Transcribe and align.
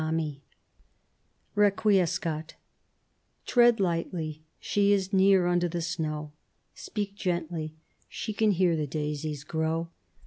POEMS 0.01 0.37
REQUIESCAT 1.53 2.55
TREAD 3.45 3.79
lightly, 3.79 4.41
she 4.59 4.91
is 4.93 5.13
near 5.13 5.45
Under 5.45 5.67
the 5.67 5.83
snow, 5.83 6.31
Speak 6.73 7.13
gently, 7.13 7.75
she 8.09 8.33
can 8.33 8.49
hear 8.49 8.75
The 8.75 8.87
daisies 8.87 9.43
grow. 9.43 9.89